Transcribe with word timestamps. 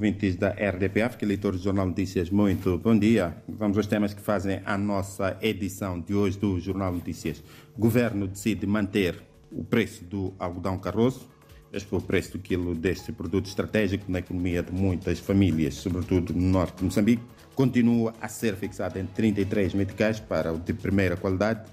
ouvintes 0.00 0.34
da 0.34 0.48
RDPF, 0.48 1.16
que 1.16 1.24
leitores 1.24 1.60
do 1.60 1.64
Jornal 1.66 1.86
Notícias, 1.86 2.28
muito 2.28 2.76
bom 2.78 2.98
dia. 2.98 3.36
Vamos 3.48 3.76
aos 3.76 3.86
temas 3.86 4.12
que 4.12 4.20
fazem 4.20 4.60
a 4.64 4.76
nossa 4.76 5.38
edição 5.40 6.00
de 6.00 6.12
hoje 6.12 6.36
do 6.36 6.58
Jornal 6.58 6.92
Notícias. 6.92 7.40
O 7.76 7.80
governo 7.80 8.26
decide 8.26 8.66
manter 8.66 9.22
o 9.52 9.62
preço 9.62 10.04
do 10.04 10.34
algodão 10.36 10.76
carroço. 10.78 11.28
Este 11.72 11.88
foi 11.88 12.00
o 12.00 12.02
preço 12.02 12.32
do 12.32 12.40
quilo 12.40 12.74
deste 12.74 13.12
produto 13.12 13.46
estratégico 13.46 14.10
na 14.10 14.18
economia 14.18 14.64
de 14.64 14.72
muitas 14.72 15.20
famílias, 15.20 15.74
sobretudo 15.74 16.32
no 16.32 16.40
norte 16.40 16.78
de 16.78 16.84
Moçambique. 16.86 17.22
Continua 17.54 18.14
a 18.20 18.26
ser 18.26 18.56
fixado 18.56 18.98
em 18.98 19.06
33 19.06 19.74
meticais 19.74 20.18
para 20.18 20.52
o 20.52 20.58
de 20.58 20.72
primeira 20.72 21.16
qualidade 21.16 21.70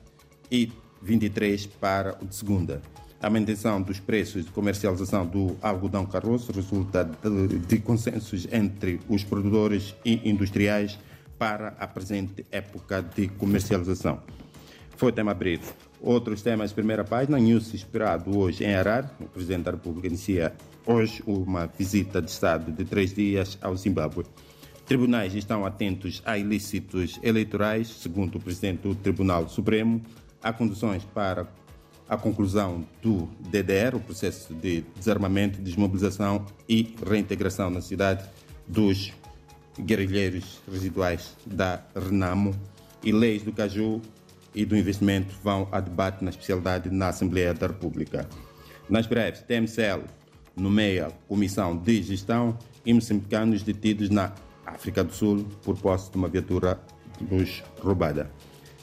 e 0.51 0.71
23 1.01 1.65
para 1.65 2.19
o 2.21 2.25
de 2.27 2.35
segunda. 2.35 2.83
A 3.21 3.29
manutenção 3.29 3.79
dos 3.79 3.99
preços 3.99 4.45
de 4.45 4.51
comercialização 4.51 5.27
do 5.27 5.55
algodão 5.61 6.07
carroço 6.07 6.51
resulta 6.51 7.03
de, 7.03 7.59
de 7.59 7.77
consensos 7.77 8.47
entre 8.51 8.99
os 9.07 9.23
produtores 9.23 9.93
e 10.03 10.27
industriais 10.27 10.97
para 11.37 11.75
a 11.79 11.87
presente 11.87 12.43
época 12.51 13.03
de 13.03 13.27
comercialização. 13.27 14.19
Foi 14.97 15.11
tema 15.11 15.35
breve. 15.35 15.65
Outros 16.01 16.41
temas, 16.41 16.73
primeira 16.73 17.03
página, 17.03 17.37
news 17.37 17.71
esperado 17.75 18.35
hoje 18.35 18.63
em 18.63 18.73
Harar. 18.73 19.15
O 19.19 19.25
Presidente 19.25 19.65
da 19.65 19.71
República 19.71 20.07
inicia 20.07 20.55
hoje 20.83 21.21
uma 21.27 21.67
visita 21.67 22.23
de 22.23 22.31
Estado 22.31 22.71
de 22.71 22.85
três 22.85 23.13
dias 23.13 23.55
ao 23.61 23.75
Zimbábue. 23.77 24.25
Tribunais 24.87 25.35
estão 25.35 25.63
atentos 25.63 26.23
a 26.25 26.39
ilícitos 26.39 27.19
eleitorais, 27.21 27.87
segundo 27.87 28.39
o 28.39 28.41
Presidente 28.41 28.81
do 28.81 28.95
Tribunal 28.95 29.47
Supremo. 29.47 30.01
Há 30.41 30.51
condições 30.51 31.03
para 31.03 31.47
a 32.11 32.17
conclusão 32.17 32.85
do 33.01 33.29
DDR, 33.39 33.95
o 33.95 33.99
processo 34.01 34.53
de 34.53 34.83
desarmamento, 34.97 35.61
desmobilização 35.61 36.45
e 36.67 36.93
reintegração 37.07 37.69
na 37.69 37.79
cidade 37.79 38.29
dos 38.67 39.13
guerrilheiros 39.79 40.59
residuais 40.69 41.37
da 41.45 41.81
Renamo 41.95 42.53
e 43.01 43.13
leis 43.13 43.43
do 43.43 43.53
Caju 43.53 44.01
e 44.53 44.65
do 44.65 44.75
investimento 44.75 45.33
vão 45.41 45.69
a 45.71 45.79
debate 45.79 46.21
na 46.21 46.31
especialidade 46.31 46.89
na 46.89 47.07
Assembleia 47.07 47.53
da 47.53 47.67
República. 47.67 48.27
Nas 48.89 49.07
breves, 49.07 49.41
TMCL 49.43 50.03
nomeia 50.53 51.13
Comissão 51.29 51.77
de 51.77 52.03
Gestão 52.03 52.57
e 52.85 52.93
moçambicanos 52.93 53.63
detidos 53.63 54.09
na 54.09 54.33
África 54.65 55.01
do 55.01 55.13
Sul 55.13 55.47
por 55.63 55.77
posse 55.77 56.11
de 56.11 56.17
uma 56.17 56.27
viatura 56.27 56.77
luz 57.31 57.63
roubada. 57.79 58.29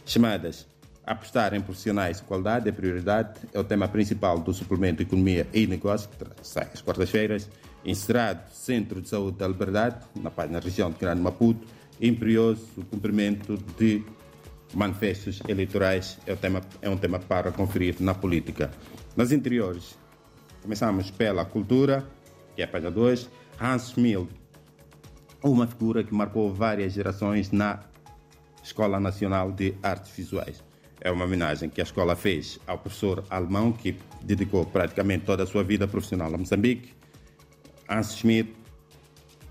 Chamadas 0.06 0.66
Apostar 1.08 1.54
em 1.54 1.60
profissionais 1.62 2.18
de 2.18 2.24
qualidade 2.24 2.68
é 2.68 2.72
prioridade, 2.72 3.40
é 3.54 3.58
o 3.58 3.64
tema 3.64 3.88
principal 3.88 4.38
do 4.38 4.52
suplemento 4.52 5.02
Economia 5.02 5.46
e 5.54 5.66
Negócios, 5.66 6.14
que 6.14 6.46
sai 6.46 6.68
às 6.70 6.82
quartas-feiras. 6.82 7.48
Encerrado 7.82 8.52
Centro 8.52 9.00
de 9.00 9.08
Saúde 9.08 9.38
da 9.38 9.48
Liberdade, 9.48 10.04
na 10.14 10.58
região 10.58 10.90
de 10.90 10.98
Grande 10.98 11.22
Maputo. 11.22 11.66
Imperioso 11.98 12.62
o 12.76 12.84
cumprimento 12.84 13.56
de 13.78 14.04
manifestos 14.74 15.40
eleitorais 15.48 16.18
é, 16.26 16.34
tema, 16.36 16.60
é 16.82 16.90
um 16.90 16.98
tema 16.98 17.18
para 17.18 17.50
conferir 17.52 17.96
na 18.00 18.14
política. 18.14 18.70
Nas 19.16 19.32
interiores, 19.32 19.98
começamos 20.60 21.10
pela 21.10 21.42
cultura, 21.46 22.06
que 22.54 22.60
é 22.60 22.66
a 22.66 22.68
página 22.68 22.90
2. 22.90 23.30
Hans 23.58 23.92
Schmidt, 23.92 24.28
uma 25.42 25.66
figura 25.66 26.04
que 26.04 26.12
marcou 26.12 26.52
várias 26.52 26.92
gerações 26.92 27.50
na 27.50 27.80
Escola 28.62 29.00
Nacional 29.00 29.50
de 29.50 29.74
Artes 29.82 30.10
Visuais. 30.14 30.67
É 31.00 31.10
uma 31.10 31.24
homenagem 31.24 31.70
que 31.70 31.80
a 31.80 31.84
escola 31.84 32.16
fez 32.16 32.58
ao 32.66 32.78
professor 32.78 33.24
alemão 33.30 33.72
que 33.72 33.96
dedicou 34.22 34.66
praticamente 34.66 35.24
toda 35.24 35.44
a 35.44 35.46
sua 35.46 35.62
vida 35.62 35.86
profissional 35.86 36.34
a 36.34 36.38
Moçambique. 36.38 36.92
Hans 37.88 38.16
Schmidt, 38.16 38.54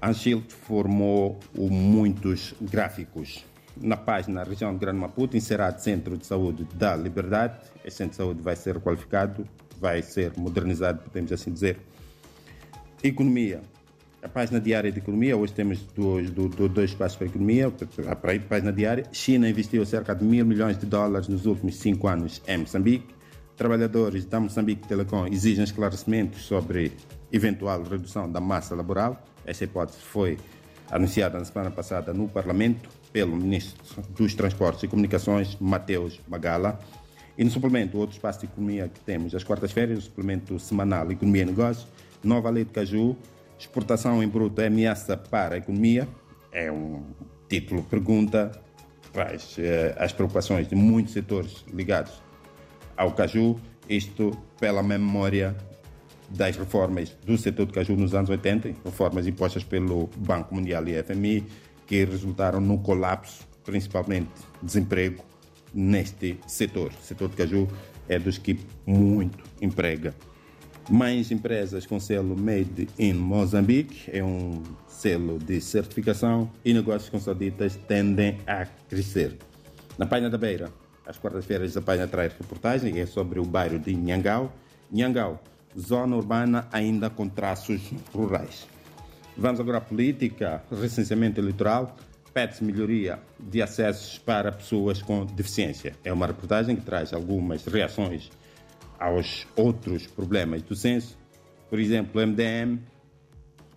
Hans 0.02 0.18
Schild 0.18 0.54
formou 0.54 1.40
muitos 1.56 2.54
gráficos. 2.62 3.46
Na 3.80 3.96
página 3.96 4.44
região 4.44 4.74
de 4.74 4.80
Grande 4.80 5.00
Maputo, 5.00 5.38
encerrado 5.38 5.80
Centro 5.80 6.18
de 6.18 6.26
Saúde 6.26 6.68
da 6.76 6.96
Liberdade. 6.96 7.60
Esse 7.86 7.98
centro 7.98 8.12
de 8.12 8.18
saúde 8.18 8.42
vai 8.42 8.56
ser 8.56 8.80
qualificado, 8.80 9.48
vai 9.80 10.02
ser 10.02 10.34
modernizado, 10.36 11.04
podemos 11.04 11.32
assim 11.32 11.52
dizer. 11.52 11.80
Economia 13.04 13.62
a 14.22 14.28
página 14.28 14.60
diária 14.60 14.92
de 14.92 15.00
economia, 15.00 15.38
hoje 15.38 15.54
temos 15.54 15.82
dois, 15.96 16.30
dois 16.32 16.90
espaços 16.90 17.18
para 17.18 17.28
a 17.28 17.30
economia, 17.30 17.72
a 18.08 18.16
página 18.16 18.74
diária. 18.74 19.06
China 19.12 19.48
investiu 19.48 19.86
cerca 19.86 20.16
de 20.16 20.26
mil 20.26 20.46
milhões 20.46 20.78
de 20.78 20.86
dólares 20.86 21.28
nos 21.28 21.46
últimos 21.46 21.78
cinco 21.78 22.08
anos 22.08 22.42
em 22.48 22.58
Moçambique. 22.58 23.16
Trabalhadores 23.56 24.26
da 24.26 24.40
Moçambique 24.40 24.88
Telecom 24.88 25.28
exigem 25.28 25.64
esclarecimentos 25.64 26.42
sobre 26.44 26.92
eventual 27.32 27.84
redução 27.84 28.32
da 28.32 28.40
massa 28.40 28.76
laboral. 28.76 29.24
Essa 29.46 29.64
hipótese 29.64 30.00
foi 30.00 30.38
anunciada 30.90 31.38
na 31.38 31.46
semana 31.46 31.72
passada 31.72 32.14
no 32.14 32.28
Parlamento 32.28 32.90
pelo 33.12 33.36
Ministro 33.36 34.04
dos 34.16 34.34
Transportes 34.34 34.84
e 34.84 34.88
Comunicações, 34.88 35.58
Mateus 35.60 36.20
Magala. 36.28 36.80
E 37.38 37.44
no 37.44 37.52
suplemento, 37.52 37.98
outro 37.98 38.16
espaço 38.16 38.40
de 38.40 38.46
economia 38.46 38.90
que 38.92 39.00
temos 39.02 39.34
às 39.36 39.44
quartas-feiras, 39.44 40.00
o 40.00 40.02
suplemento 40.02 40.60
semanal 40.60 41.12
Economia 41.12 41.44
e 41.44 41.46
Negócios, 41.46 41.88
Nova 42.24 42.50
Lei 42.50 42.66
de 42.66 42.72
Caju, 42.72 43.16
Exportação 43.60 44.22
em 44.22 44.28
bruto 44.28 44.62
é 44.62 44.68
ameaça 44.68 45.18
para 45.18 45.56
a 45.56 45.58
economia? 45.58 46.08
É 46.52 46.72
um 46.72 47.04
título 47.50 47.82
pergunta, 47.84 48.52
traz 49.12 49.56
eh, 49.58 49.96
as 49.98 50.14
preocupações 50.14 50.68
de 50.68 50.76
muitos 50.76 51.14
setores 51.14 51.66
ligados 51.74 52.22
ao 52.96 53.14
caju, 53.14 53.60
isto 53.90 54.32
pela 54.60 54.84
memória 54.84 55.56
das 56.30 56.56
reformas 56.56 57.16
do 57.26 57.38
setor 57.38 57.66
do 57.66 57.74
caju 57.74 57.96
nos 57.96 58.14
anos 58.14 58.30
80, 58.30 58.76
reformas 58.84 59.28
impostas 59.28 59.64
pelo 59.64 60.10
Banco 60.18 60.54
Mundial 60.54 60.88
e 60.88 61.02
FMI, 61.02 61.46
que 61.86 62.04
resultaram 62.04 62.60
no 62.60 62.80
colapso, 62.80 63.48
principalmente 63.64 64.30
desemprego, 64.62 65.24
neste 65.74 66.40
setor. 66.48 66.92
O 66.92 67.04
setor 67.04 67.30
do 67.30 67.36
caju 67.36 67.68
é 68.08 68.20
dos 68.20 68.38
que 68.38 68.60
muito 68.86 69.44
emprega 69.62 70.14
mais 70.90 71.32
empresas 71.32 71.86
com 71.86 72.00
selo 72.00 72.36
Made 72.38 72.88
in 72.98 73.14
Mozambique, 73.14 74.10
é 74.12 74.24
um 74.24 74.64
selo 74.88 75.38
de 75.38 75.60
certificação 75.60 76.50
e 76.64 76.74
negócios 76.74 77.10
com 77.10 77.20
sauditas 77.20 77.76
tendem 77.88 78.38
a 78.48 78.66
crescer. 78.88 79.38
Na 79.98 80.06
página 80.06 80.30
da 80.30 80.38
Beira, 80.38 80.72
às 81.06 81.18
quartas-feiras, 81.18 81.76
a 81.76 81.82
página 81.82 82.08
traz 82.08 82.34
reportagem 82.34 83.00
é 83.00 83.06
sobre 83.06 83.40
o 83.40 83.46
bairro 83.46 83.80
de 83.80 83.94
Nhangau. 83.94 84.54
Nhangau, 84.92 85.42
zona 85.78 86.16
urbana 86.16 86.68
ainda 86.72 87.10
com 87.10 87.28
traços 87.28 87.82
rurais. 88.14 88.68
Vamos 89.36 89.60
agora 89.60 89.80
à 89.80 89.82
política, 89.82 90.64
recenseamento 90.72 91.40
eleitoral, 91.40 91.96
pede-se 92.34 92.64
melhoria 92.64 93.20
de 93.40 93.62
acessos 93.62 94.18
para 94.18 94.52
pessoas 94.52 95.02
com 95.02 95.26
deficiência. 95.26 95.94
É 96.04 96.14
uma 96.14 96.28
reportagem 96.28 96.76
que 96.76 96.84
traz 96.84 97.14
algumas 97.14 97.66
reações 97.66 98.30
aos 99.00 99.48
outros 99.56 100.08
problemas 100.08 100.62
do 100.62 100.76
censo. 100.76 101.18
Por 101.70 101.80
exemplo, 101.80 102.22
o 102.22 102.26
MDM, 102.26 102.80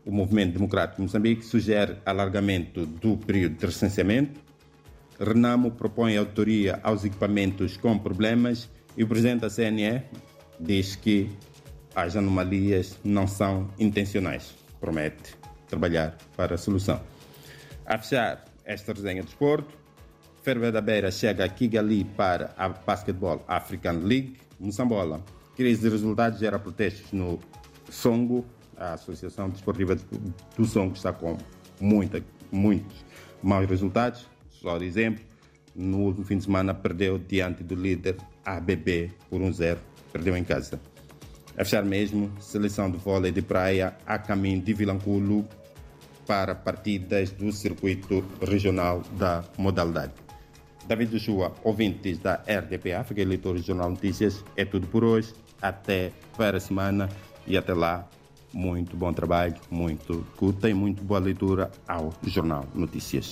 o 0.04 0.10
Movimento 0.10 0.54
Democrático 0.54 0.96
de 0.96 1.02
Moçambique, 1.02 1.44
sugere 1.44 1.96
alargamento 2.04 2.86
do 2.86 3.16
período 3.16 3.56
de 3.56 3.66
recenseamento. 3.66 4.40
Renamo 5.18 5.72
propõe 5.72 6.16
autoria 6.16 6.80
aos 6.82 7.04
equipamentos 7.04 7.76
com 7.76 7.98
problemas 7.98 8.70
e 8.96 9.04
o 9.04 9.08
presidente 9.08 9.40
da 9.40 9.50
CNE 9.50 10.02
diz 10.58 10.96
que 10.96 11.30
as 11.94 12.16
anomalias 12.16 12.98
não 13.04 13.26
são 13.26 13.68
intencionais. 13.78 14.54
Promete 14.80 15.34
trabalhar 15.68 16.16
para 16.36 16.54
a 16.54 16.58
solução. 16.58 17.00
A 17.84 17.98
fechar 17.98 18.44
esta 18.64 18.92
resenha 18.92 19.22
de 19.22 19.28
esporte, 19.28 19.80
Ferve 20.42 20.70
da 20.70 20.80
Beira 20.80 21.10
chega 21.10 21.44
a 21.44 21.48
Kigali 21.48 22.04
para 22.04 22.54
a 22.56 22.68
Basketball 22.68 23.44
African 23.46 24.00
League. 24.04 24.38
Moçambola, 24.60 25.24
crise 25.56 25.80
de 25.80 25.88
resultados 25.88 26.38
gera 26.38 26.58
protestos 26.58 27.10
no 27.12 27.38
Songo. 27.88 28.44
A 28.76 28.92
Associação 28.92 29.48
Desportiva 29.48 29.96
do 30.56 30.64
Songo 30.66 30.94
está 30.94 31.12
com 31.12 31.38
muita, 31.80 32.22
muitos 32.52 33.04
maus 33.42 33.68
resultados. 33.68 34.26
Só 34.50 34.76
de 34.76 34.84
exemplo, 34.84 35.24
no 35.74 36.00
último 36.00 36.26
fim 36.26 36.36
de 36.36 36.44
semana 36.44 36.74
perdeu 36.74 37.18
diante 37.18 37.64
do 37.64 37.74
líder 37.74 38.16
ABB 38.44 39.10
por 39.30 39.40
1-0. 39.40 39.78
perdeu 40.12 40.36
em 40.36 40.44
casa. 40.44 40.78
A 41.56 41.64
fechar 41.64 41.84
mesmo, 41.84 42.30
seleção 42.38 42.90
de 42.90 42.98
vôlei 42.98 43.32
de 43.32 43.42
praia 43.42 43.96
a 44.06 44.18
caminho 44.18 44.60
de 44.60 44.74
Vilanculo 44.74 45.48
para 46.26 46.54
partidas 46.54 47.30
do 47.30 47.50
circuito 47.50 48.24
regional 48.42 49.02
da 49.18 49.42
modalidade. 49.58 50.12
David 50.90 51.12
Joshua, 51.12 51.52
ouvintes 51.62 52.18
da 52.18 52.42
RDP 52.48 52.94
África, 52.94 53.22
leitores 53.24 53.62
do 53.62 53.66
Jornal 53.68 53.90
Notícias, 53.90 54.44
é 54.56 54.64
tudo 54.64 54.88
por 54.88 55.04
hoje. 55.04 55.32
Até 55.62 56.10
para 56.36 56.56
a 56.56 56.60
semana 56.60 57.08
e 57.46 57.56
até 57.56 57.72
lá, 57.72 58.08
muito 58.52 58.96
bom 58.96 59.12
trabalho, 59.12 59.54
muito 59.70 60.26
culta 60.36 60.68
e 60.68 60.74
muito 60.74 61.04
boa 61.04 61.20
leitura 61.20 61.70
ao 61.86 62.12
Jornal 62.24 62.66
Notícias. 62.74 63.28